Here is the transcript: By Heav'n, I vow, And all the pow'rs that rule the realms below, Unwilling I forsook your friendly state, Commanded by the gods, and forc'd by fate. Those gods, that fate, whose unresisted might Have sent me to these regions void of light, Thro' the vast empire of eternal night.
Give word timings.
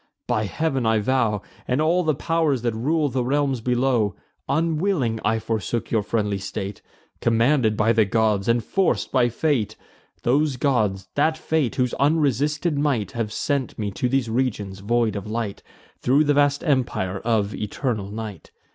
By 0.25 0.45
Heav'n, 0.45 0.83
I 0.83 0.97
vow, 0.97 1.43
And 1.67 1.79
all 1.79 2.01
the 2.03 2.15
pow'rs 2.15 2.63
that 2.63 2.73
rule 2.73 3.07
the 3.09 3.23
realms 3.23 3.61
below, 3.61 4.15
Unwilling 4.49 5.19
I 5.23 5.37
forsook 5.37 5.91
your 5.91 6.01
friendly 6.01 6.39
state, 6.39 6.81
Commanded 7.19 7.77
by 7.77 7.93
the 7.93 8.03
gods, 8.03 8.47
and 8.47 8.63
forc'd 8.63 9.11
by 9.11 9.29
fate. 9.29 9.75
Those 10.23 10.57
gods, 10.57 11.07
that 11.13 11.37
fate, 11.37 11.75
whose 11.75 11.93
unresisted 11.99 12.79
might 12.79 13.11
Have 13.11 13.31
sent 13.31 13.77
me 13.77 13.91
to 13.91 14.09
these 14.09 14.27
regions 14.27 14.79
void 14.79 15.15
of 15.15 15.27
light, 15.29 15.61
Thro' 15.99 16.23
the 16.23 16.33
vast 16.33 16.63
empire 16.63 17.19
of 17.19 17.53
eternal 17.53 18.09
night. 18.09 18.49